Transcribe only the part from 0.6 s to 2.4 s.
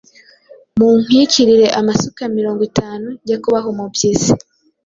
Munkwikirire amasuka